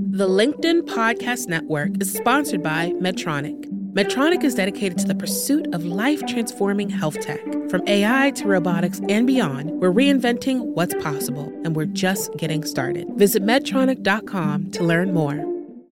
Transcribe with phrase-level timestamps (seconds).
[0.00, 3.64] The LinkedIn Podcast Network is sponsored by Medtronic.
[3.94, 7.40] Medtronic is dedicated to the pursuit of life transforming health tech.
[7.68, 13.08] From AI to robotics and beyond, we're reinventing what's possible, and we're just getting started.
[13.16, 15.44] Visit Medtronic.com to learn more.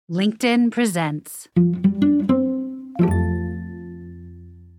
[0.09, 1.49] LinkedIn presents.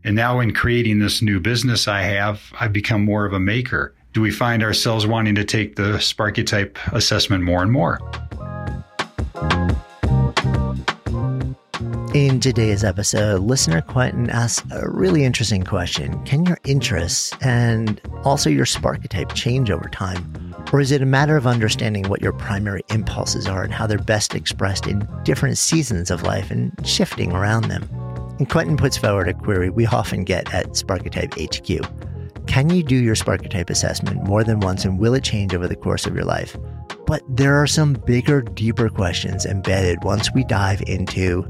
[0.03, 3.95] And now, in creating this new business I have, I've become more of a maker.
[4.15, 8.01] Do we find ourselves wanting to take the Sparketype assessment more and more?
[12.13, 16.23] In today's episode, listener Quentin asks a really interesting question.
[16.25, 20.55] Can your interests and also your Sparketype change over time?
[20.73, 23.99] Or is it a matter of understanding what your primary impulses are and how they're
[23.99, 27.89] best expressed in different seasons of life and shifting around them?
[28.39, 32.47] And Quentin puts forward a query we often get at Sparketype HQ.
[32.47, 35.77] Can you do your Sparketype assessment more than once and will it change over the
[35.77, 36.57] course of your life?
[37.07, 41.43] But there are some bigger, deeper questions embedded once we dive into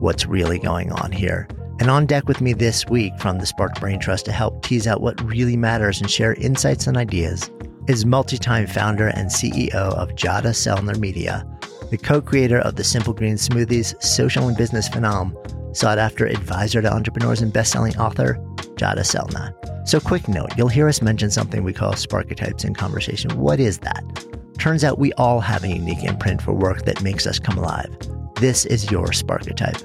[0.00, 1.48] what's really going on here.
[1.80, 4.86] And on deck with me this week from the Spark Brain Trust to help tease
[4.86, 7.50] out what really matters and share insights and ideas
[7.86, 11.46] is multi time founder and CEO of Jadah Sellner Media,
[11.90, 15.34] the co creator of the Simple Green Smoothies social and business phenom,
[15.74, 18.34] sought after advisor to entrepreneurs and best selling author,
[18.76, 19.54] Jadah Sellner.
[19.88, 23.38] So, quick note you'll hear us mention something we call Sparketypes in conversation.
[23.38, 24.27] What is that?
[24.58, 27.96] Turns out we all have a unique imprint for work that makes us come alive.
[28.36, 29.84] This is your Sparketype.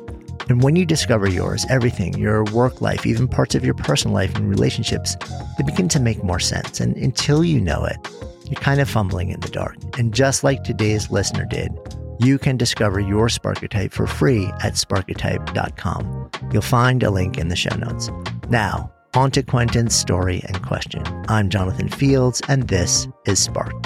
[0.49, 4.35] And when you discover yours, everything, your work life, even parts of your personal life
[4.35, 5.15] and relationships,
[5.57, 6.79] they begin to make more sense.
[6.79, 7.97] And until you know it,
[8.45, 9.77] you're kind of fumbling in the dark.
[9.97, 11.71] And just like today's listener did,
[12.19, 16.29] you can discover your Sparketype for free at sparketype.com.
[16.51, 18.09] You'll find a link in the show notes.
[18.49, 21.03] Now, on to Quentin's story and question.
[21.27, 23.82] I'm Jonathan Fields, and this is Spark.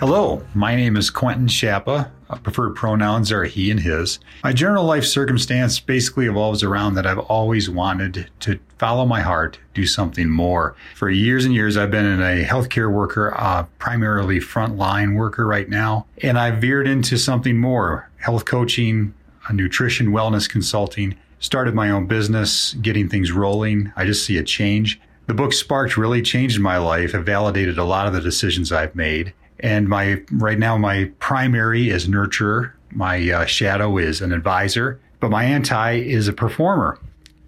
[0.00, 2.10] Hello, my name is Quentin Schappa.
[2.42, 4.18] Preferred pronouns are he and his.
[4.42, 9.58] My general life circumstance basically evolves around that I've always wanted to follow my heart,
[9.74, 10.74] do something more.
[10.94, 15.68] For years and years, I've been in a healthcare worker, uh, primarily frontline worker right
[15.68, 19.12] now, and I've veered into something more health coaching,
[19.52, 23.92] nutrition, wellness consulting, started my own business, getting things rolling.
[23.96, 24.98] I just see a change.
[25.26, 27.14] The book Sparked really changed my life.
[27.14, 29.34] It validated a lot of the decisions I've made.
[29.62, 32.72] And my right now my primary is nurturer.
[32.92, 36.98] My uh, shadow is an advisor, but my anti is a performer.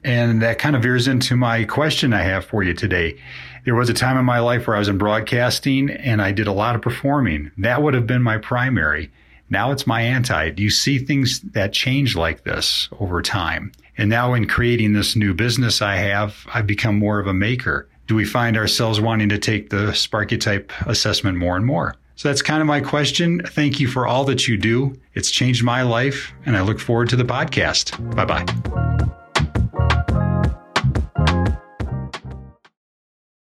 [0.05, 3.19] And that kind of veers into my question I have for you today.
[3.65, 6.49] There was a time in my life where I was in broadcasting and I did
[6.49, 7.53] a lot of performing.
[7.59, 9.11] That would have been my primary.
[9.49, 10.51] Now it's my anti.
[10.51, 13.71] Do you see things that change like this over time?
[13.97, 17.89] And now in creating this new business I have, I've become more of a maker.
[18.09, 21.95] Do we find ourselves wanting to take the Sparketype assessment more and more?
[22.17, 23.41] So that's kind of my question.
[23.45, 24.95] Thank you for all that you do.
[25.15, 27.99] It's changed my life, and I look forward to the podcast.
[28.15, 28.47] Bye bye.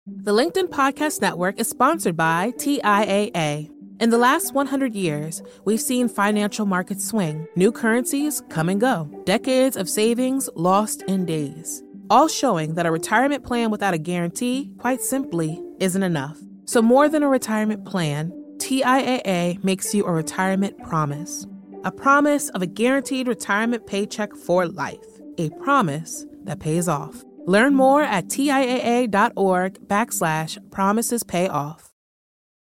[0.07, 3.69] The LinkedIn Podcast Network is sponsored by TIAA.
[3.99, 9.09] In the last 100 years, we've seen financial markets swing, new currencies come and go,
[9.25, 14.71] decades of savings lost in days, all showing that a retirement plan without a guarantee,
[14.79, 16.39] quite simply, isn't enough.
[16.65, 21.45] So, more than a retirement plan, TIAA makes you a retirement promise.
[21.83, 25.05] A promise of a guaranteed retirement paycheck for life.
[25.38, 27.23] A promise that pays off.
[27.45, 31.94] Learn more at TIAA.org backslash promises pay off.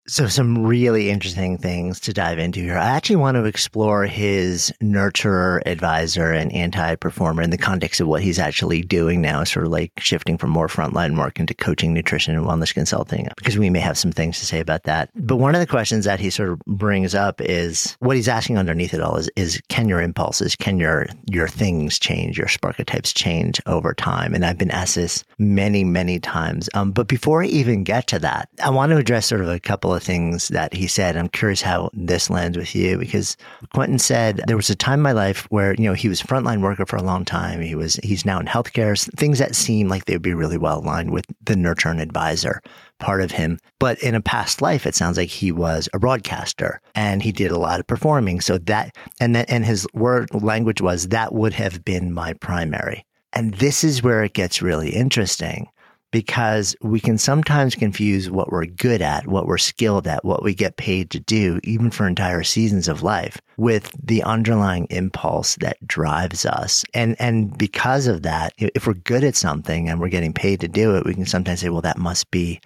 [0.07, 2.75] So, some really interesting things to dive into here.
[2.75, 8.07] I actually want to explore his nurturer, advisor, and anti performer in the context of
[8.07, 11.93] what he's actually doing now, sort of like shifting from more frontline work into coaching,
[11.93, 15.11] nutrition, and wellness consulting, because we may have some things to say about that.
[15.13, 18.57] But one of the questions that he sort of brings up is what he's asking
[18.57, 23.13] underneath it all is, is can your impulses, can your, your things change, your sparketypes
[23.13, 24.33] change over time?
[24.33, 26.69] And I've been asked this many, many times.
[26.73, 29.59] Um, but before I even get to that, I want to address sort of a
[29.59, 31.15] couple of things that he said.
[31.15, 33.37] I'm curious how this lands with you because
[33.73, 36.61] Quentin said there was a time in my life where, you know, he was frontline
[36.61, 37.61] worker for a long time.
[37.61, 40.79] He was, he's now in healthcare, things that seem like they would be really well
[40.79, 42.61] aligned with the nurture and advisor
[42.99, 43.59] part of him.
[43.79, 47.51] But in a past life, it sounds like he was a broadcaster and he did
[47.51, 48.41] a lot of performing.
[48.41, 53.05] So that, and then, and his word language was that would have been my primary.
[53.33, 55.69] And this is where it gets really interesting
[56.11, 60.53] because we can sometimes confuse what we're good at, what we're skilled at, what we
[60.53, 65.85] get paid to do, even for entire seasons of life, with the underlying impulse that
[65.87, 66.83] drives us.
[66.93, 70.67] And and because of that, if we're good at something and we're getting paid to
[70.67, 72.59] do it, we can sometimes say, well, that must be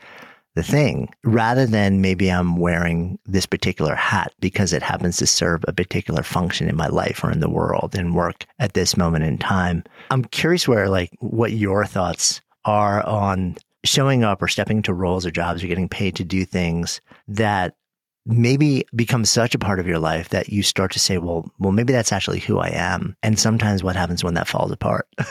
[0.56, 5.65] the thing rather than maybe I'm wearing this particular hat because it happens to serve
[5.68, 9.25] a particular function in my life or in the world and work at this moment
[9.25, 9.83] in time.
[10.12, 15.25] I'm curious where like what your thoughts are on showing up or stepping into roles
[15.25, 17.75] or jobs or getting paid to do things that
[18.25, 21.71] maybe become such a part of your life that you start to say, well, well,
[21.71, 23.15] maybe that's actually who I am.
[23.21, 25.07] And sometimes what happens when that falls apart?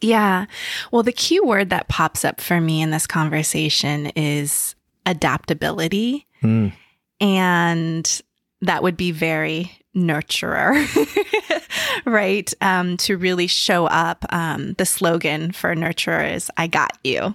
[0.00, 0.46] Yeah.
[0.90, 4.74] Well, the key word that pops up for me in this conversation is
[5.06, 6.26] adaptability.
[6.42, 6.72] Mm.
[7.20, 8.22] And
[8.62, 10.86] that would be very nurturer,
[12.04, 12.52] right?
[12.60, 14.24] Um, to really show up.
[14.30, 17.34] Um, the slogan for nurturer is I got you.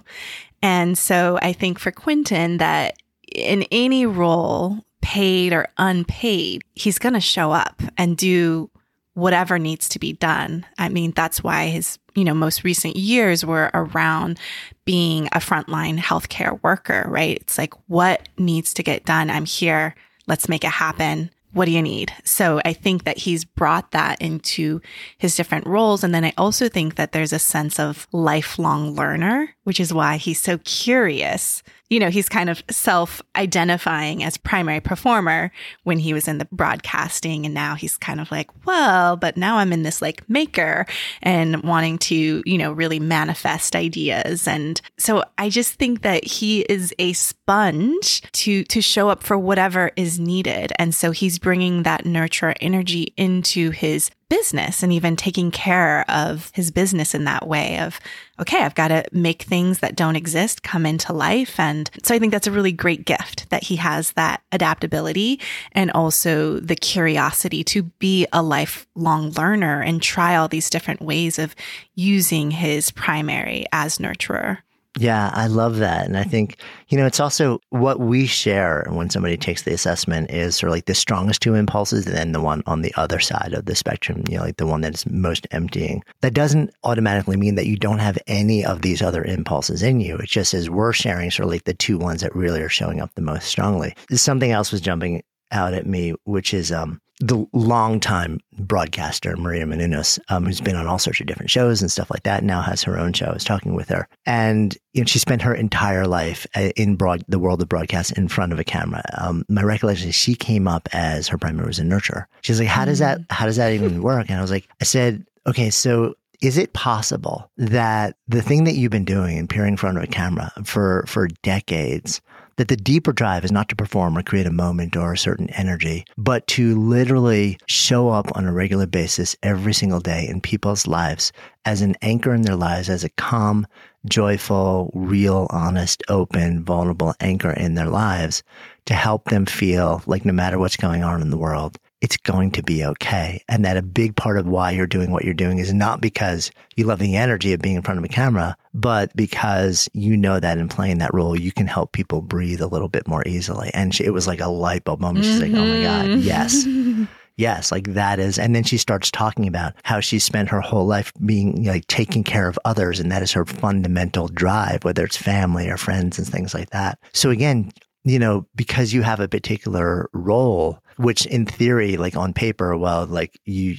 [0.62, 2.96] And so I think for Quentin that
[3.34, 8.68] in any role, paid or unpaid, he's going to show up and do
[9.14, 10.66] whatever needs to be done.
[10.78, 14.38] I mean, that's why his, you know, most recent years were around
[14.84, 17.38] being a frontline healthcare worker, right?
[17.38, 19.30] It's like, what needs to get done?
[19.30, 19.94] I'm here.
[20.26, 21.30] Let's make it happen.
[21.56, 22.12] What do you need?
[22.22, 24.82] So I think that he's brought that into
[25.16, 26.04] his different roles.
[26.04, 30.18] And then I also think that there's a sense of lifelong learner, which is why
[30.18, 35.52] he's so curious you know, he's kind of self identifying as primary performer
[35.84, 37.44] when he was in the broadcasting.
[37.44, 40.86] And now he's kind of like, well, but now I'm in this like maker
[41.22, 44.48] and wanting to, you know, really manifest ideas.
[44.48, 49.38] And so I just think that he is a sponge to, to show up for
[49.38, 50.72] whatever is needed.
[50.78, 56.50] And so he's bringing that nurture energy into his business and even taking care of
[56.52, 58.00] his business in that way of,
[58.40, 61.60] okay, I've got to make things that don't exist come into life.
[61.60, 65.38] And so I think that's a really great gift that he has that adaptability
[65.70, 71.38] and also the curiosity to be a lifelong learner and try all these different ways
[71.38, 71.54] of
[71.94, 74.58] using his primary as nurturer.
[74.98, 76.06] Yeah, I love that.
[76.06, 76.56] And I think,
[76.88, 80.74] you know, it's also what we share when somebody takes the assessment is sort of
[80.74, 83.74] like the strongest two impulses and then the one on the other side of the
[83.74, 86.02] spectrum, you know, like the one that is most emptying.
[86.22, 90.16] That doesn't automatically mean that you don't have any of these other impulses in you.
[90.16, 93.00] It just is we're sharing sort of like the two ones that really are showing
[93.00, 93.94] up the most strongly.
[94.10, 95.22] Something else was jumping
[95.52, 100.86] out at me, which is um, the longtime broadcaster Maria Menounos, um, who's been on
[100.86, 103.26] all sorts of different shows and stuff like that, now has her own show.
[103.26, 106.96] I was talking with her, and you know, she spent her entire life uh, in
[106.96, 109.02] broad the world of broadcast in front of a camera.
[109.16, 112.26] Um, my recollection is she came up as her primary was a nurturer.
[112.42, 113.20] She's like, "How does that?
[113.20, 113.32] Mm.
[113.32, 116.74] How does that even work?" And I was like, "I said, okay, so." Is it
[116.74, 120.52] possible that the thing that you've been doing and peering in front of a camera
[120.64, 122.20] for, for decades
[122.56, 125.50] that the deeper drive is not to perform or create a moment or a certain
[125.50, 130.86] energy, but to literally show up on a regular basis every single day in people's
[130.86, 131.32] lives
[131.64, 133.66] as an anchor in their lives, as a calm,
[134.08, 138.42] joyful, real, honest, open, vulnerable anchor in their lives
[138.86, 142.52] to help them feel like no matter what's going on in the world, it's going
[142.52, 143.42] to be okay.
[143.48, 146.52] And that a big part of why you're doing what you're doing is not because
[146.76, 150.38] you love the energy of being in front of a camera, but because you know
[150.38, 153.72] that in playing that role, you can help people breathe a little bit more easily.
[153.74, 155.24] And she, it was like a light bulb moment.
[155.24, 155.52] She's mm-hmm.
[155.52, 156.20] like, oh my God, mm-hmm.
[156.20, 157.08] yes.
[157.36, 158.38] yes, like that is.
[158.38, 162.22] And then she starts talking about how she spent her whole life being like taking
[162.22, 163.00] care of others.
[163.00, 167.00] And that is her fundamental drive, whether it's family or friends and things like that.
[167.14, 167.72] So again,
[168.04, 173.06] you know, because you have a particular role, which in theory, like on paper, well,
[173.06, 173.76] like you,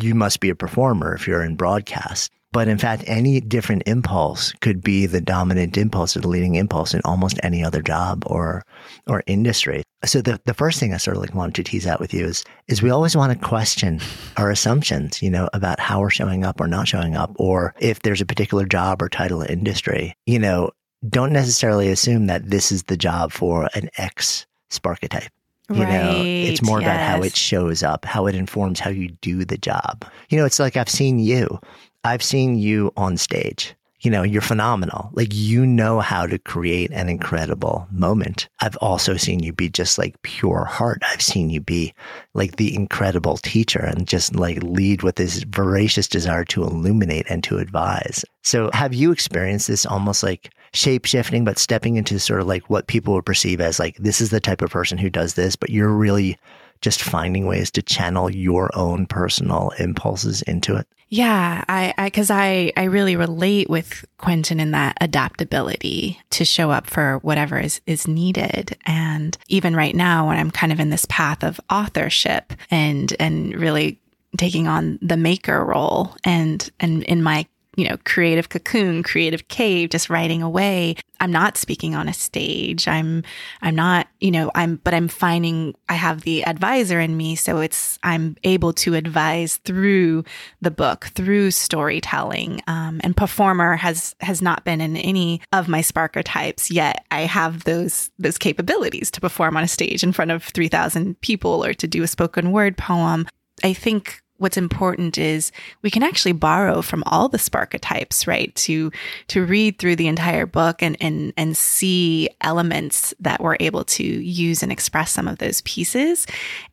[0.00, 2.32] you must be a performer if you're in broadcast.
[2.52, 6.92] But in fact, any different impulse could be the dominant impulse or the leading impulse
[6.92, 8.62] in almost any other job or
[9.06, 9.82] or industry.
[10.04, 12.26] So the, the first thing I sort of like wanted to tease out with you
[12.26, 14.00] is is we always want to question
[14.36, 18.00] our assumptions, you know, about how we're showing up or not showing up, or if
[18.00, 20.14] there's a particular job or title industry.
[20.26, 20.72] You know,
[21.08, 25.28] don't necessarily assume that this is the job for an X Sparketype.
[25.72, 25.92] You right.
[25.92, 26.86] know, it's more yes.
[26.86, 30.04] about how it shows up, how it informs how you do the job.
[30.28, 31.58] You know, it's like I've seen you.
[32.04, 33.74] I've seen you on stage.
[34.02, 35.10] You know, you're phenomenal.
[35.12, 38.48] Like you know how to create an incredible moment.
[38.60, 41.02] I've also seen you be just like pure heart.
[41.08, 41.94] I've seen you be
[42.34, 47.44] like the incredible teacher and just like lead with this voracious desire to illuminate and
[47.44, 48.24] to advise.
[48.42, 52.68] So have you experienced this almost like shape shifting, but stepping into sort of like
[52.68, 55.54] what people would perceive as like, this is the type of person who does this,
[55.54, 56.36] but you're really
[56.82, 60.86] just finding ways to channel your own personal impulses into it?
[61.08, 66.70] Yeah, I, I, cause I, I really relate with Quentin in that adaptability to show
[66.70, 68.76] up for whatever is, is needed.
[68.86, 73.54] And even right now, when I'm kind of in this path of authorship and, and
[73.54, 74.00] really
[74.38, 79.90] taking on the maker role and, and in my you know, creative cocoon, creative cave,
[79.90, 80.94] just writing away.
[81.20, 82.86] I'm not speaking on a stage.
[82.86, 83.22] I'm,
[83.62, 87.34] I'm not, you know, I'm, but I'm finding I have the advisor in me.
[87.34, 90.24] So it's, I'm able to advise through
[90.60, 92.60] the book, through storytelling.
[92.66, 97.06] Um, and performer has, has not been in any of my Sparketypes yet.
[97.10, 101.64] I have those, those capabilities to perform on a stage in front of 3000 people
[101.64, 103.26] or to do a spoken word poem.
[103.64, 108.54] I think what's important is we can actually borrow from all the sparketypes, right?
[108.56, 108.90] To
[109.28, 114.04] to read through the entire book and and and see elements that we're able to
[114.04, 116.26] use and express some of those pieces.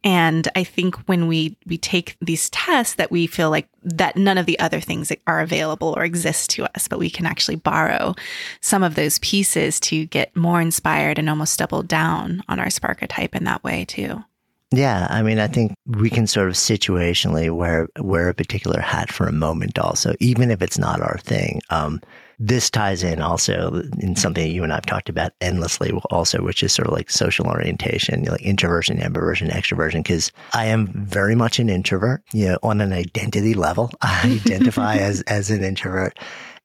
[0.03, 4.37] And I think when we we take these tests that we feel like that none
[4.37, 8.15] of the other things are available or exist to us, but we can actually borrow
[8.61, 13.35] some of those pieces to get more inspired and almost double down on our sparketype
[13.35, 14.23] in that way too.
[14.71, 19.11] Yeah, I mean, I think we can sort of situationally wear wear a particular hat
[19.11, 21.61] for a moment, also, even if it's not our thing.
[21.71, 22.01] Um,
[22.37, 26.61] this ties in also in something that you and I've talked about endlessly, also, which
[26.61, 30.03] is sort of like social orientation, like introversion, ambiversion, extroversion.
[30.03, 32.21] Because I am very much an introvert.
[32.31, 36.17] You know, on an identity level, I identify as as an introvert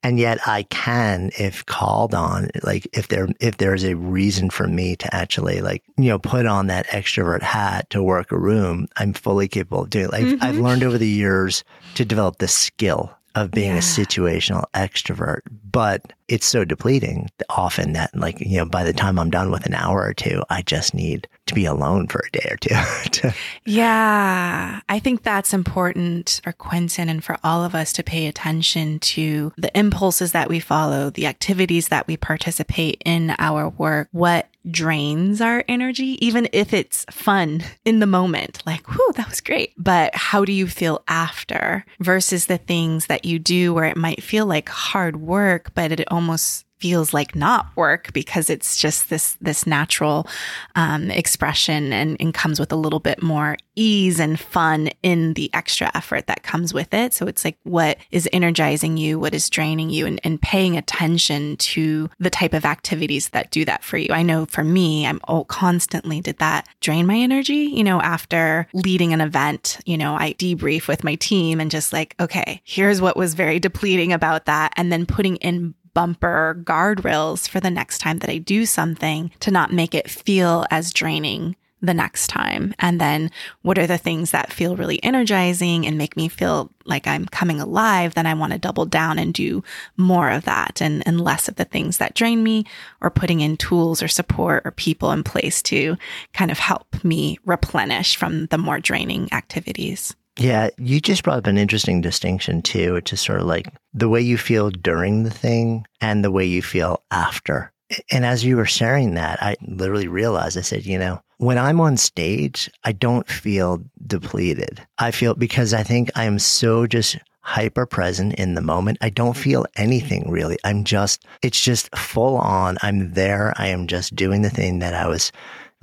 [0.04, 4.68] and yet I can, if called on, like if there if there's a reason for
[4.68, 8.86] me to actually like you know put on that extrovert hat to work a room,
[8.98, 10.04] I'm fully capable of doing.
[10.04, 10.12] It.
[10.12, 10.44] Like mm-hmm.
[10.44, 13.78] I've learned over the years to develop the skill of being yeah.
[13.78, 19.18] a situational extrovert, but it's so depleting often that like, you know, by the time
[19.18, 22.30] I'm done with an hour or two, I just need to be alone for a
[22.30, 23.28] day or two.
[23.66, 24.80] yeah.
[24.88, 29.52] I think that's important for Quentin and for all of us to pay attention to
[29.58, 35.40] the impulses that we follow, the activities that we participate in our work, what drains
[35.40, 39.72] our energy, even if it's fun in the moment, like, whew, that was great.
[39.76, 44.22] But how do you feel after versus the things that you do where it might
[44.22, 49.38] feel like hard work, but it almost feels like not work because it's just this
[49.40, 50.26] this natural
[50.74, 55.48] um, expression and, and comes with a little bit more ease and fun in the
[55.54, 57.14] extra effort that comes with it.
[57.14, 61.56] So it's like what is energizing you, what is draining you, and, and paying attention
[61.56, 64.08] to the type of activities that do that for you.
[64.10, 67.72] I know for me, I'm oh, constantly did that drain my energy.
[67.72, 71.94] You know, after leading an event, you know, I debrief with my team and just
[71.94, 77.48] like, okay, here's what was very depleting about that, and then putting in bumper guardrails
[77.48, 81.56] for the next time that I do something to not make it feel as draining
[81.80, 82.74] the next time?
[82.78, 83.30] And then
[83.62, 87.60] what are the things that feel really energizing and make me feel like I'm coming
[87.60, 88.14] alive?
[88.14, 89.62] Then I want to double down and do
[89.96, 92.64] more of that and, and less of the things that drain me
[93.00, 95.96] or putting in tools or support or people in place to
[96.32, 100.14] kind of help me replenish from the more draining activities.
[100.36, 104.08] Yeah, you just brought up an interesting distinction too, which is sort of like the
[104.08, 107.72] way you feel during the thing and the way you feel after.
[108.10, 111.80] And as you were sharing that, I literally realized I said, you know, when I'm
[111.80, 114.84] on stage, I don't feel depleted.
[114.98, 118.98] I feel because I think I am so just hyper present in the moment.
[119.02, 120.56] I don't feel anything really.
[120.64, 122.78] I'm just, it's just full on.
[122.82, 123.52] I'm there.
[123.56, 125.30] I am just doing the thing that I was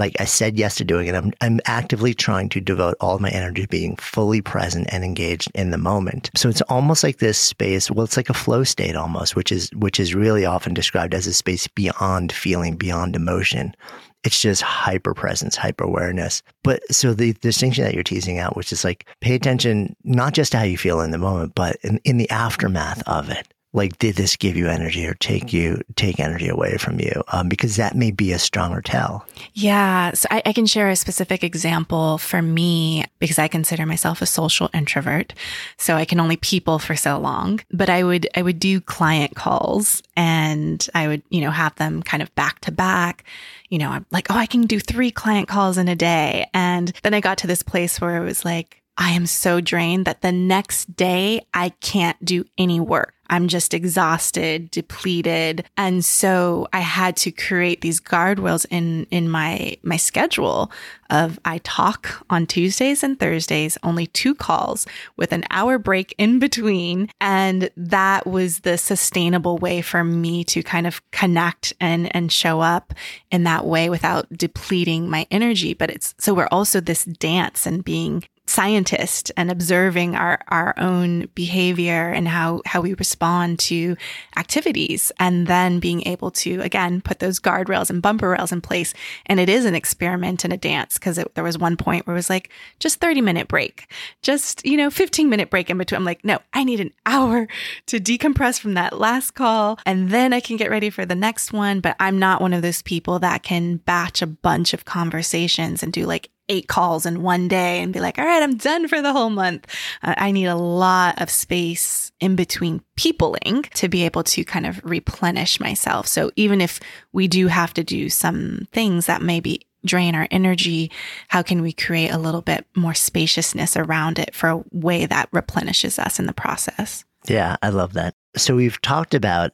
[0.01, 1.13] like I said yes to doing it.
[1.13, 5.51] I'm, I'm actively trying to devote all my energy to being fully present and engaged
[5.53, 6.31] in the moment.
[6.35, 7.91] So it's almost like this space.
[7.91, 11.27] Well, it's like a flow state almost, which is, which is really often described as
[11.27, 13.75] a space beyond feeling, beyond emotion.
[14.23, 16.41] It's just hyper presence, hyper awareness.
[16.63, 20.53] But so the distinction that you're teasing out, which is like pay attention, not just
[20.53, 23.97] to how you feel in the moment, but in, in the aftermath of it like
[23.99, 27.23] did this give you energy or take you take energy away from you?
[27.29, 29.25] Um, because that may be a stronger tell.
[29.53, 30.11] Yeah.
[30.13, 34.25] So I, I, can share a specific example for me because i consider myself a
[34.25, 35.33] social introvert.
[35.77, 39.35] So i can only people for so long but i would i would do client
[39.35, 43.23] calls and i would you know have them kind of back to back.
[43.69, 46.47] You know i'm like oh i can do three client calls in a day.
[46.53, 50.05] And then i got to this place where it was like I am so drained
[50.05, 53.15] that the next day I can't do any work.
[53.31, 55.65] I'm just exhausted, depleted.
[55.77, 60.69] And so I had to create these guardrails in, in my, my schedule
[61.09, 64.85] of I talk on Tuesdays and Thursdays, only two calls
[65.15, 67.09] with an hour break in between.
[67.21, 72.59] And that was the sustainable way for me to kind of connect and, and show
[72.59, 72.93] up
[73.31, 75.73] in that way without depleting my energy.
[75.73, 81.27] But it's so we're also this dance and being scientist and observing our, our own
[81.33, 83.95] behavior and how, how we respond to
[84.37, 88.93] activities and then being able to, again, put those guardrails and bumper rails in place.
[89.25, 92.19] And it is an experiment and a dance because there was one point where it
[92.19, 93.91] was like, just 30 minute break,
[94.21, 95.97] just, you know, 15 minute break in between.
[95.97, 97.47] I'm like, no, I need an hour
[97.87, 101.53] to decompress from that last call and then I can get ready for the next
[101.53, 101.79] one.
[101.79, 105.93] But I'm not one of those people that can batch a bunch of conversations and
[105.93, 109.01] do like eight calls in one day and be like, all right, I'm done for
[109.01, 109.65] the whole month.
[110.03, 114.67] Uh, I need a lot of space in between peopling to be able to kind
[114.67, 116.07] of replenish myself.
[116.07, 116.79] So even if
[117.13, 120.91] we do have to do some things that maybe drain our energy,
[121.29, 125.29] how can we create a little bit more spaciousness around it for a way that
[125.31, 127.05] replenishes us in the process?
[127.27, 128.13] Yeah, I love that.
[128.35, 129.51] So we've talked about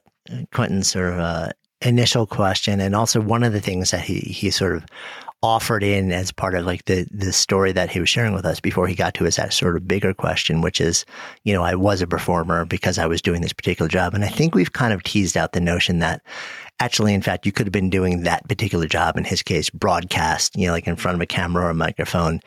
[0.52, 1.48] Quentin's sort of uh,
[1.80, 4.84] initial question, and also one of the things that he he sort of
[5.42, 8.58] offered in as part of like the the story that he was sharing with us
[8.58, 11.04] before he got to his that sort of bigger question, which is,
[11.44, 14.14] you know, I was a performer because I was doing this particular job.
[14.14, 16.22] And I think we've kind of teased out the notion that
[16.80, 20.56] actually, in fact, you could have been doing that particular job, in his case, broadcast,
[20.56, 22.40] you know, like in front of a camera or a microphone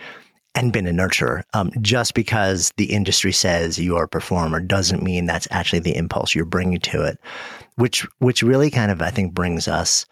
[0.54, 1.44] and been a nurturer.
[1.54, 5.96] Um, just because the industry says you are a performer doesn't mean that's actually the
[5.96, 7.18] impulse you're bringing to it,
[7.76, 10.06] which, which really kind of, I think, brings us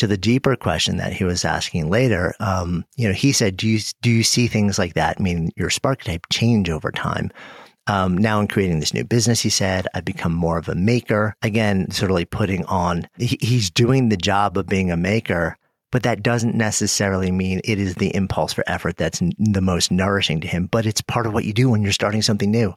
[0.00, 3.68] to the deeper question that he was asking later, um, you know, he said, "Do
[3.68, 5.16] you do you see things like that?
[5.18, 7.30] I mean, your sparketype change over time?"
[7.86, 11.34] Um, now in creating this new business, he said, I've become more of a maker.
[11.42, 15.56] Again, sort of like putting on, he, he's doing the job of being a maker,
[15.90, 19.90] but that doesn't necessarily mean it is the impulse for effort that's n- the most
[19.90, 20.66] nourishing to him.
[20.66, 22.74] But it's part of what you do when you're starting something new.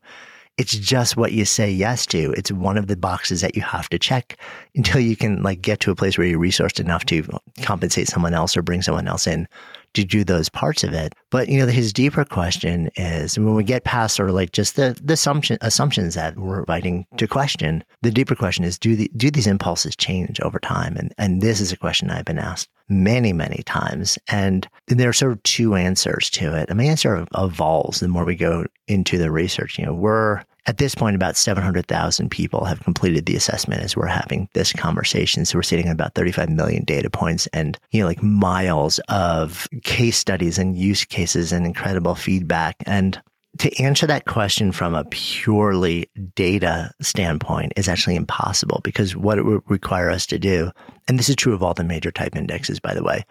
[0.58, 2.32] It's just what you say yes to.
[2.38, 4.38] It's one of the boxes that you have to check
[4.76, 7.24] until you can like get to a place where you're resourced enough to
[7.64, 9.48] compensate someone else or bring someone else in
[9.94, 11.14] to do those parts of it.
[11.30, 14.76] But you know, his deeper question is when we get past sort of like just
[14.76, 19.10] the, the assumption assumptions that we're inviting to question, the deeper question is do the
[19.16, 20.96] do these impulses change over time?
[20.98, 24.18] And and this is a question I've been asked many, many times.
[24.28, 26.70] And there are sort of two answers to it.
[26.70, 29.80] And my answer evolves the more we go into the research.
[29.80, 34.06] You know, we're at this point, about 700,000 people have completed the assessment as we're
[34.06, 35.44] having this conversation.
[35.44, 39.68] So we're sitting at about 35 million data points and, you know, like miles of
[39.84, 42.78] case studies and use cases and incredible feedback.
[42.86, 43.22] And
[43.58, 49.44] to answer that question from a purely data standpoint is actually impossible because what it
[49.44, 50.72] would require us to do,
[51.08, 53.26] and this is true of all the major type indexes, by the way,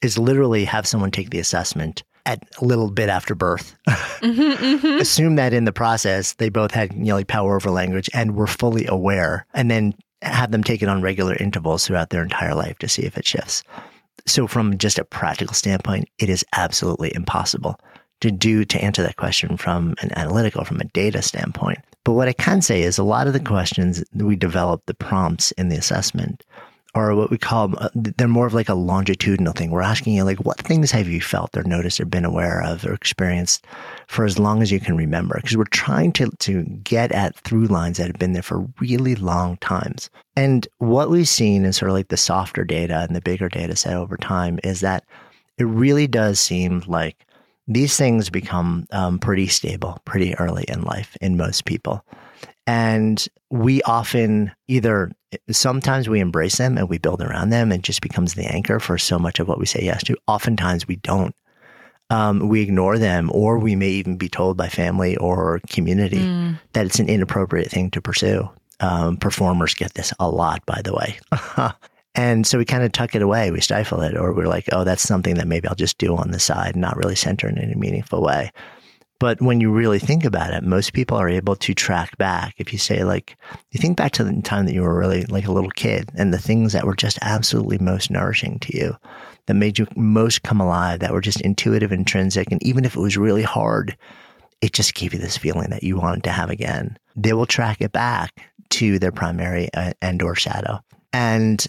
[0.00, 3.74] is literally have someone take the assessment at a little bit after birth.
[3.88, 5.00] mm-hmm, mm-hmm.
[5.00, 8.36] Assume that in the process they both had you know like power over language and
[8.36, 12.54] were fully aware, and then have them take it on regular intervals throughout their entire
[12.54, 13.64] life to see if it shifts.
[14.26, 17.80] So, from just a practical standpoint, it is absolutely impossible
[18.20, 21.78] to do to answer that question from an analytical, from a data standpoint.
[22.04, 25.52] But what I can say is a lot of the questions we develop the prompts
[25.52, 26.44] in the assessment
[26.94, 29.70] are what we call uh, they're more of like a longitudinal thing.
[29.70, 32.84] We're asking you like, what things have you felt or noticed or been aware of
[32.84, 33.66] or experienced
[34.06, 35.36] for as long as you can remember?
[35.36, 39.14] Because we're trying to to get at through lines that have been there for really
[39.14, 40.10] long times.
[40.34, 43.76] And what we've seen in sort of like the softer data and the bigger data
[43.76, 45.04] set over time is that
[45.58, 47.26] it really does seem like
[47.66, 52.02] these things become um, pretty stable pretty early in life in most people.
[52.66, 55.10] And we often either
[55.50, 58.98] sometimes we embrace them and we build around them and just becomes the anchor for
[58.98, 60.16] so much of what we say yes to.
[60.26, 61.34] Oftentimes we don't.
[62.10, 66.58] Um, we ignore them, or we may even be told by family or community mm.
[66.72, 68.48] that it's an inappropriate thing to pursue.
[68.80, 71.18] Um, performers get this a lot, by the way.
[72.14, 74.84] and so we kind of tuck it away, we stifle it, or we're like, oh,
[74.84, 77.74] that's something that maybe I'll just do on the side, not really center in any
[77.74, 78.52] meaningful way.
[79.20, 82.54] But when you really think about it, most people are able to track back.
[82.58, 83.36] If you say, like,
[83.72, 86.32] you think back to the time that you were really like a little kid and
[86.32, 88.96] the things that were just absolutely most nourishing to you,
[89.46, 92.52] that made you most come alive, that were just intuitive, intrinsic.
[92.52, 93.96] And even if it was really hard,
[94.60, 96.96] it just gave you this feeling that you wanted to have again.
[97.16, 98.32] They will track it back
[98.70, 100.80] to their primary uh, and or shadow.
[101.12, 101.66] And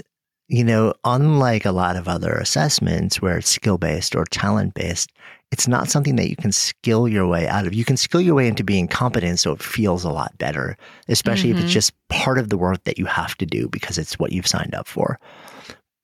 [0.50, 5.12] you know, unlike a lot of other assessments where it's skill based or talent based,
[5.52, 7.74] it's not something that you can skill your way out of.
[7.74, 11.50] You can skill your way into being competent so it feels a lot better, especially
[11.50, 11.60] mm-hmm.
[11.60, 11.74] if it's mm-hmm.
[11.74, 14.76] just part of the work that you have to do because it's what you've signed
[14.76, 15.20] up for.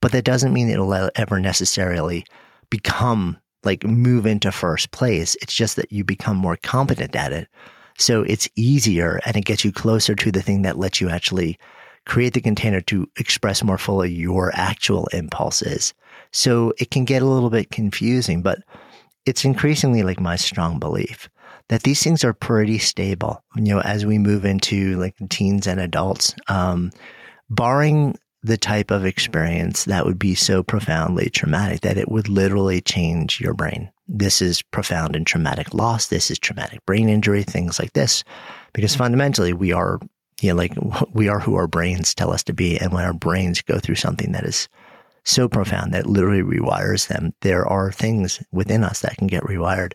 [0.01, 2.25] But that doesn't mean it'll ever necessarily
[2.69, 5.35] become like move into first place.
[5.41, 7.47] It's just that you become more competent at it.
[7.97, 11.57] So it's easier and it gets you closer to the thing that lets you actually
[12.05, 15.93] create the container to express more fully your actual impulses.
[16.31, 18.59] So it can get a little bit confusing, but
[19.25, 21.29] it's increasingly like my strong belief
[21.69, 23.43] that these things are pretty stable.
[23.55, 26.91] You know, as we move into like teens and adults, um,
[27.49, 32.79] barring the type of experience that would be so profoundly traumatic that it would literally
[32.79, 33.91] change your brain.
[34.07, 36.07] This is profound and traumatic loss.
[36.07, 38.23] This is traumatic brain injury, things like this.
[38.73, 39.99] Because fundamentally, we are,
[40.41, 40.73] you know, like
[41.13, 42.77] we are who our brains tell us to be.
[42.77, 44.69] And when our brains go through something that is
[45.25, 49.93] so profound that literally rewires them, there are things within us that can get rewired.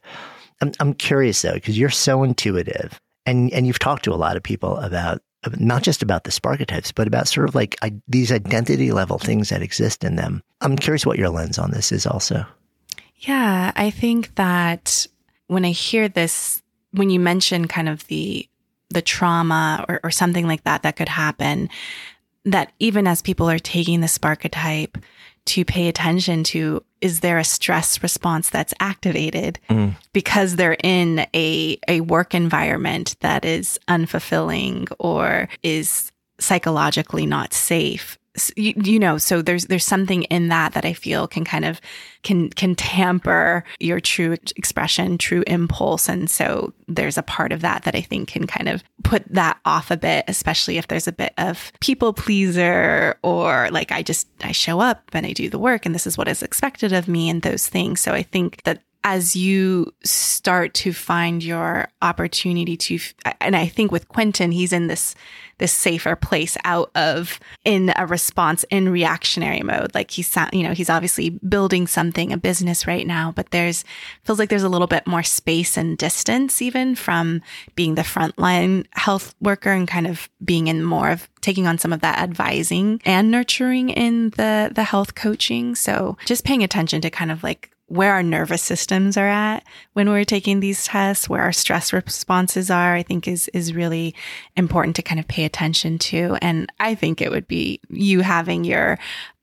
[0.60, 4.36] I'm, I'm curious though, because you're so intuitive and, and you've talked to a lot
[4.36, 5.22] of people about
[5.58, 9.48] not just about the sparketypes, but about sort of like I, these identity level things
[9.48, 10.42] that exist in them.
[10.60, 12.44] I'm curious what your lens on this is also.
[13.16, 15.06] Yeah, I think that
[15.46, 16.62] when I hear this,
[16.92, 18.46] when you mention kind of the
[18.92, 21.70] the trauma or, or something like that that could happen,
[22.44, 25.02] that even as people are taking the sparketype,
[25.46, 29.96] to pay attention to is there a stress response that's activated mm.
[30.12, 38.18] because they're in a a work environment that is unfulfilling or is psychologically not safe
[38.56, 41.80] you, you, know so there's there's something in that that i feel can kind of
[42.22, 46.08] can can tamper your true expression true impulse.
[46.08, 49.58] And so there's a part of that that i think can kind of put that
[49.64, 54.28] off a bit especially if there's a bit of people pleaser or like i just
[54.42, 57.08] i show up and i do the work and this is what is expected of
[57.08, 58.00] me and those things.
[58.00, 62.98] So i think that as you start to find your opportunity to
[63.40, 65.14] and i think with quentin he's in this
[65.60, 69.94] this safer place out of in a response in reactionary mode.
[69.94, 73.84] Like he's you know he's obviously building something a business right now but there's
[74.24, 77.42] feels like there's a little bit more space and distance even from
[77.74, 81.92] being the frontline health worker and kind of being in more of taking on some
[81.92, 85.74] of that advising and nurturing in the the health coaching.
[85.74, 90.08] So just paying attention to kind of like where our nervous systems are at when
[90.08, 94.14] we're taking these tests, where our stress responses are, I think is, is really
[94.56, 96.38] important to kind of pay attention to.
[96.40, 98.96] And I think it would be you having your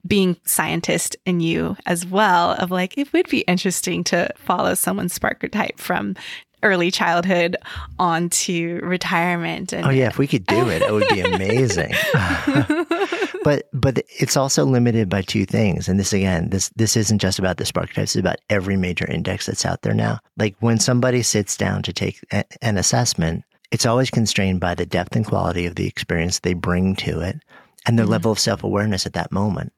[0.08, 5.20] being scientist in you as well of like, it would be interesting to follow someone's
[5.20, 6.16] sparketype from
[6.64, 7.58] early childhood
[8.00, 9.74] onto retirement.
[9.74, 11.94] And, oh yeah, if we could do it, it would be amazing.
[13.44, 15.88] but but it's also limited by two things.
[15.88, 18.04] And this again, this this isn't just about the Sparketypes.
[18.04, 20.20] it's about every major index that's out there now.
[20.38, 24.86] Like when somebody sits down to take a, an assessment, it's always constrained by the
[24.86, 27.42] depth and quality of the experience they bring to it
[27.86, 28.14] and their mm-hmm.
[28.14, 29.74] level of self awareness at that moment.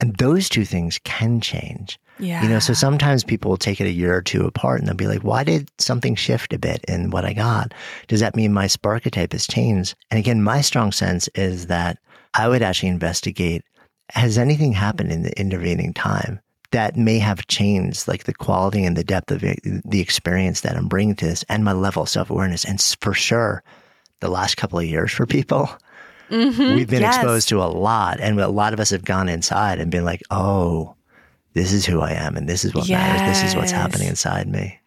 [0.00, 1.98] And those two things can change.
[2.22, 2.44] Yeah.
[2.44, 4.94] You know, so sometimes people will take it a year or two apart and they'll
[4.94, 7.74] be like, why did something shift a bit in what I got?
[8.06, 9.96] Does that mean my sparketype has changed?
[10.08, 11.98] And again, my strong sense is that
[12.34, 13.64] I would actually investigate
[14.10, 16.38] has anything happened in the intervening time
[16.70, 20.76] that may have changed like the quality and the depth of it, the experience that
[20.76, 22.64] I'm bringing to this and my level of self awareness.
[22.64, 23.64] And for sure,
[24.20, 25.68] the last couple of years for people,
[26.30, 27.16] mm-hmm, we've been yes.
[27.16, 28.20] exposed to a lot.
[28.20, 30.94] And a lot of us have gone inside and been like, oh,
[31.54, 32.98] this is who I am and this is what yes.
[32.98, 33.40] matters.
[33.40, 34.80] This is what's happening inside me.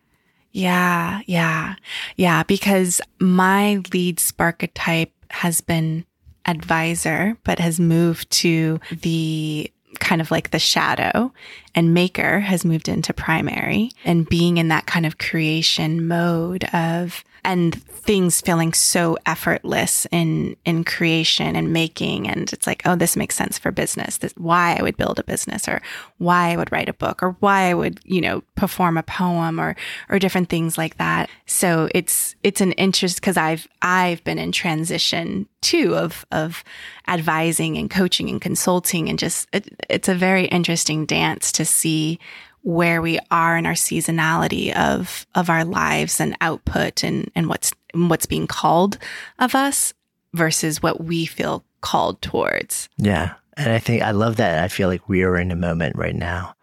[0.51, 1.75] Yeah, yeah,
[2.15, 2.43] yeah.
[2.43, 6.05] Because my lead sparketype has been
[6.45, 11.31] advisor, but has moved to the kind of like the shadow
[11.73, 17.23] and maker has moved into primary and being in that kind of creation mode of
[17.45, 22.27] and things feeling so effortless in in creation and making.
[22.27, 24.17] And it's like oh this makes sense for business.
[24.17, 25.81] This why i would build a business or
[26.17, 29.59] why i would write a book or why i would you know perform a poem
[29.59, 29.75] or
[30.09, 31.29] or different things like that.
[31.45, 36.63] So it's it's an interest because i've i've been in transition too of of
[37.07, 42.19] advising and coaching and consulting and just it, it's a very interesting dance to see
[42.65, 47.71] where we are in our seasonality of of our lives and output and and what's
[47.93, 48.97] what's being called
[49.37, 49.93] of us
[50.33, 52.89] versus what we feel called towards.
[52.97, 53.35] Yeah.
[53.55, 54.63] And I think I love that.
[54.63, 56.55] I feel like we are in a moment right now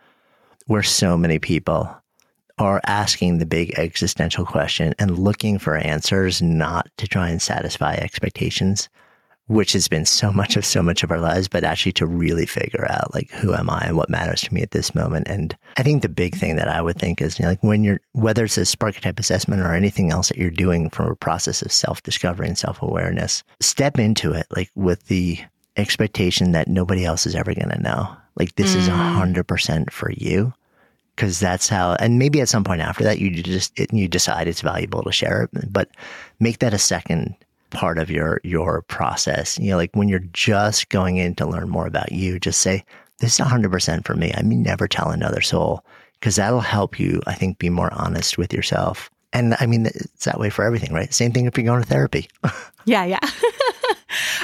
[0.67, 1.88] where so many people
[2.59, 7.95] are asking the big existential question and looking for answers, not to try and satisfy
[7.95, 8.88] expectations,
[9.48, 12.46] which has been so much of so much of our lives, but actually to really
[12.46, 15.28] figure out like who am I and what matters to me at this moment.
[15.28, 17.83] And I think the big thing that I would think is you know, like when
[17.85, 21.62] you're whether it's a sparketype assessment or anything else that you're doing from a process
[21.62, 25.38] of self discovery and self awareness, step into it like with the
[25.76, 28.14] expectation that nobody else is ever going to know.
[28.37, 28.78] Like this mm.
[28.78, 30.52] is a hundred percent for you
[31.16, 34.62] because that's how and maybe at some point after that you just you decide it's
[34.62, 35.90] valuable to share it but
[36.40, 37.37] make that a second
[37.72, 39.58] part of your your process.
[39.58, 42.85] You know, like when you're just going in to learn more about you, just say,
[43.18, 44.32] this is 100% for me.
[44.35, 45.85] I mean, never tell another soul
[46.20, 49.11] because that'll help you, I think, be more honest with yourself.
[49.32, 51.12] And I mean, it's that way for everything, right?
[51.12, 52.28] Same thing if you're going to therapy.
[52.85, 53.20] yeah, yeah.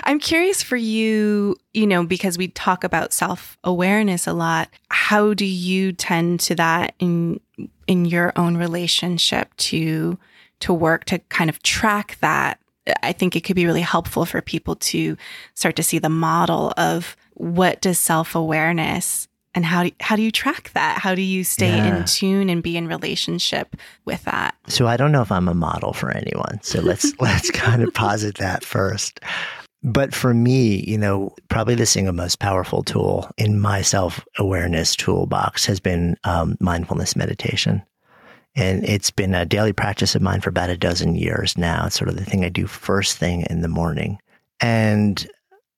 [0.05, 4.71] I'm curious for you, you know, because we talk about self awareness a lot.
[4.91, 7.41] How do you tend to that in
[7.87, 10.19] in your own relationship to
[10.61, 12.59] to work to kind of track that
[13.03, 15.17] I think it could be really helpful for people to
[15.55, 20.23] start to see the model of what does self awareness and how do, how do
[20.23, 20.99] you track that?
[20.99, 21.99] How do you stay yeah.
[21.99, 24.55] in tune and be in relationship with that?
[24.69, 26.61] So I don't know if I'm a model for anyone.
[26.63, 29.21] So let's let's kind of posit that first.
[29.83, 34.95] But for me, you know, probably the single most powerful tool in my self awareness
[34.97, 37.83] toolbox has been um, mindfulness meditation.
[38.59, 41.87] And it's been a daily practice of mine for about a dozen years now.
[41.87, 44.19] It's sort of the thing I do first thing in the morning.
[44.61, 45.27] And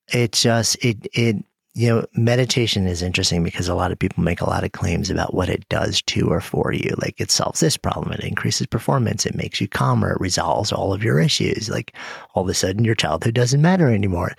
[0.09, 1.37] it just, it, it,
[1.75, 5.11] you know, meditation is interesting because a lot of people make a lot of claims
[5.11, 6.95] about what it does to or for you.
[6.97, 10.95] Like it solves this problem, it increases performance, it makes you calmer, it resolves all
[10.95, 11.69] of your issues.
[11.69, 11.95] Like
[12.35, 14.33] all of a sudden your childhood doesn't matter anymore.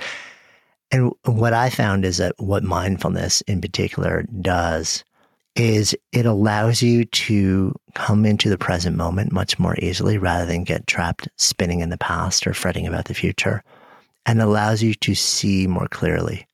[0.91, 5.03] And what I found is that what mindfulness in particular does
[5.55, 10.63] is it allows you to come into the present moment much more easily rather than
[10.63, 13.63] get trapped spinning in the past or fretting about the future
[14.25, 16.47] and allows you to see more clearly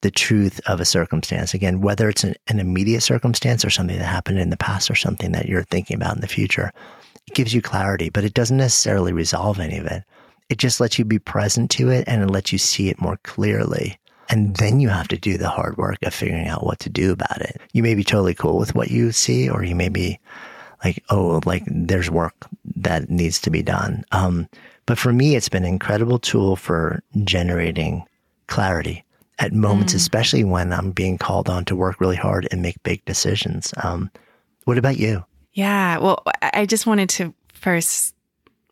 [0.00, 1.54] the truth of a circumstance.
[1.54, 4.96] Again, whether it's an, an, immediate circumstance or something that happened in the past or
[4.96, 6.72] something that you're thinking about in the future,
[7.28, 10.02] it gives you clarity, but it doesn't necessarily resolve any of it.
[10.48, 13.18] It just lets you be present to it and it lets you see it more
[13.22, 13.96] clearly.
[14.32, 17.12] And then you have to do the hard work of figuring out what to do
[17.12, 17.60] about it.
[17.74, 20.18] You may be totally cool with what you see, or you may be
[20.82, 22.34] like, oh, like there's work
[22.76, 24.06] that needs to be done.
[24.10, 24.48] Um,
[24.86, 28.06] but for me, it's been an incredible tool for generating
[28.46, 29.04] clarity
[29.38, 29.96] at moments, mm.
[29.96, 33.74] especially when I'm being called on to work really hard and make big decisions.
[33.82, 34.10] Um,
[34.64, 35.26] what about you?
[35.52, 35.98] Yeah.
[35.98, 38.14] Well, I just wanted to first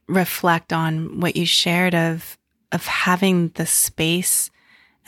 [0.06, 2.38] reflect on what you shared of
[2.72, 4.50] of having the space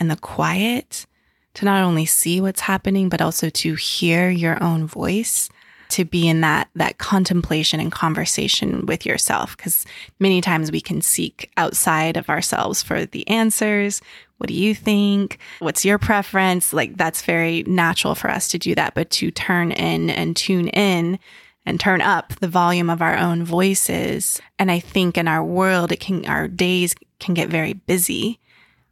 [0.03, 1.07] and the quiet
[1.53, 5.49] to not only see what's happening, but also to hear your own voice,
[5.89, 9.55] to be in that, that contemplation and conversation with yourself.
[9.55, 9.85] Cause
[10.19, 14.01] many times we can seek outside of ourselves for the answers.
[14.39, 15.37] What do you think?
[15.59, 16.73] What's your preference?
[16.73, 20.67] Like that's very natural for us to do that, but to turn in and tune
[20.67, 21.17] in
[21.65, 24.41] and turn up the volume of our own voices.
[24.59, 28.41] And I think in our world, it can, our days can get very busy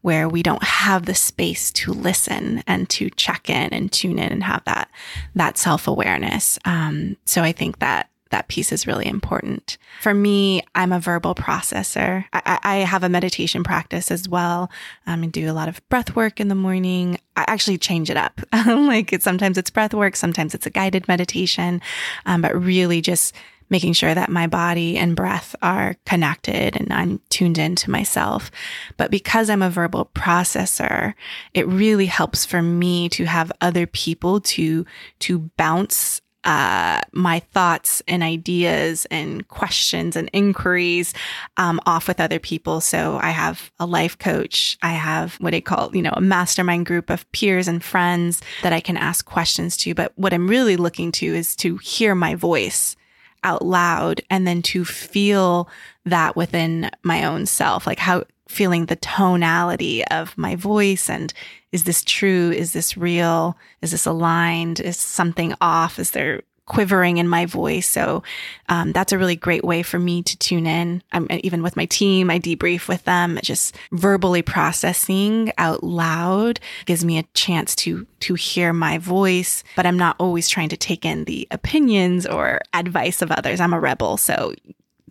[0.02, 4.32] where we don't have the space to listen and to check in and tune in
[4.32, 4.90] and have that
[5.36, 6.58] that self awareness.
[6.66, 9.78] Um, so I think that that piece is really important.
[10.02, 12.26] For me, I'm a verbal processor.
[12.34, 14.72] I, I have a meditation practice as well.
[15.06, 17.20] Um, I do a lot of breath work in the morning.
[17.36, 18.42] I actually change it up.
[18.54, 21.82] like sometimes it's breath work, sometimes it's a guided meditation,
[22.26, 23.36] um, but really just
[23.72, 28.52] making sure that my body and breath are connected and I'm tuned into myself.
[28.98, 31.16] But because I'm a verbal processor,
[31.54, 34.86] it really helps for me to have other people to,
[35.20, 41.14] to bounce uh, my thoughts and ideas and questions and inquiries
[41.58, 42.82] um, off with other people.
[42.82, 44.78] So I have a life coach.
[44.82, 48.74] I have what I call, you know, a mastermind group of peers and friends that
[48.74, 49.94] I can ask questions to.
[49.94, 52.96] But what I'm really looking to is to hear my voice
[53.44, 55.70] out loud and then to feel
[56.06, 61.34] that within my own self, like how feeling the tonality of my voice and
[61.72, 62.52] is this true?
[62.52, 63.58] Is this real?
[63.82, 64.82] Is this aligned?
[64.82, 66.00] Is something off?
[66.00, 67.88] Is there quivering in my voice.
[67.88, 68.24] So
[68.70, 71.04] um, that's a really great way for me to tune in.
[71.12, 73.40] I'm, even with my team, I debrief with them.
[73.44, 79.86] Just verbally processing out loud gives me a chance to to hear my voice, but
[79.86, 83.60] I'm not always trying to take in the opinions or advice of others.
[83.60, 84.54] I'm a rebel, so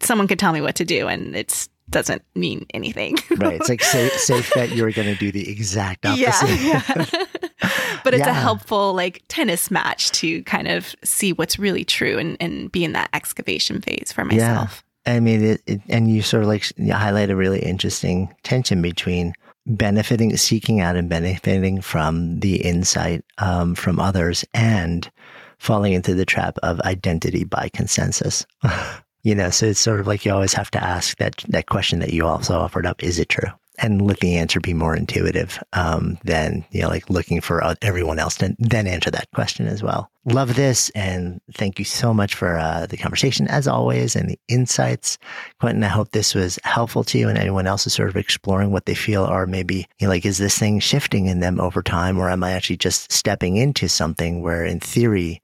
[0.01, 3.17] someone could tell me what to do, and it's doesn't mean anything.
[3.37, 3.55] right.
[3.55, 6.61] It's like safe, safe that you're going to do the exact opposite.
[6.61, 6.83] Yeah.
[6.89, 7.05] yeah.
[8.05, 8.31] but it's yeah.
[8.31, 12.85] a helpful like tennis match to kind of see what's really true and, and be
[12.85, 14.83] in that excavation phase for myself.
[15.07, 15.15] Yeah.
[15.15, 19.33] I mean, it, it, and you sort of like highlight a really interesting tension between
[19.67, 25.11] benefiting, seeking out and benefiting from the insight um, from others and
[25.59, 28.47] falling into the trap of identity by consensus.
[29.23, 31.99] you know, so it's sort of like you always have to ask that, that question
[32.01, 33.03] that you also offered up.
[33.03, 33.51] Is it true?
[33.81, 38.19] and let the answer be more intuitive um, than you know like looking for everyone
[38.19, 42.35] else to then answer that question as well love this and thank you so much
[42.35, 45.19] for uh, the conversation as always and the insights
[45.61, 48.71] quentin i hope this was helpful to you and anyone else is sort of exploring
[48.71, 51.83] what they feel are maybe you know, like is this thing shifting in them over
[51.83, 55.41] time or am i actually just stepping into something where in theory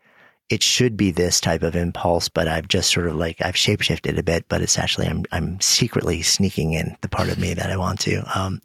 [0.49, 4.17] it should be this type of impulse, but I've just sort of like I've shapeshifted
[4.17, 7.71] a bit, but it's actually I'm I'm secretly sneaking in the part of me that
[7.71, 8.23] I want to.
[8.39, 8.61] Um,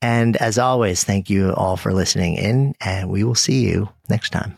[0.00, 4.30] and as always, thank you all for listening in, and we will see you next
[4.30, 4.56] time.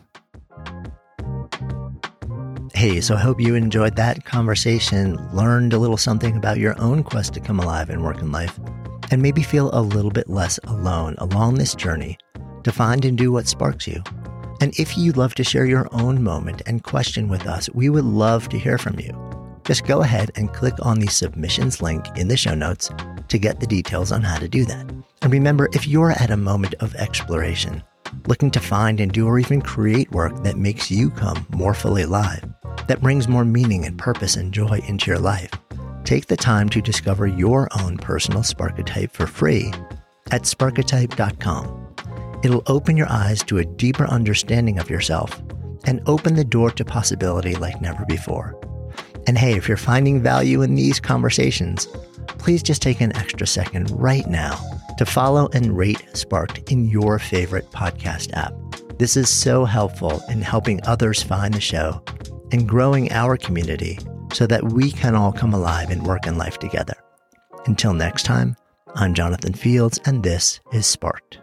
[2.73, 7.03] Hey, so I hope you enjoyed that conversation, learned a little something about your own
[7.03, 8.59] quest to come alive and work in life,
[9.11, 12.17] and maybe feel a little bit less alone along this journey
[12.63, 14.01] to find and do what sparks you.
[14.61, 18.05] And if you'd love to share your own moment and question with us, we would
[18.05, 19.13] love to hear from you.
[19.65, 22.91] Just go ahead and click on the submissions link in the show notes
[23.27, 24.89] to get the details on how to do that.
[25.21, 27.83] And remember, if you're at a moment of exploration,
[28.27, 32.03] looking to find and do or even create work that makes you come more fully
[32.03, 32.43] alive,
[32.87, 35.51] that brings more meaning and purpose and joy into your life,
[36.03, 39.73] take the time to discover your own personal Sparketype for free
[40.31, 41.84] at sparketype.com.
[42.43, 45.41] It'll open your eyes to a deeper understanding of yourself
[45.85, 48.59] and open the door to possibility like never before.
[49.27, 51.87] And hey, if you're finding value in these conversations,
[52.27, 54.59] please just take an extra second right now
[54.97, 58.53] to follow and rate Sparked in your favorite podcast app.
[58.97, 62.03] This is so helpful in helping others find the show
[62.51, 63.99] and growing our community
[64.31, 66.95] so that we can all come alive and work in life together.
[67.65, 68.55] Until next time,
[68.95, 71.39] I'm Jonathan Fields, and this is Sparked.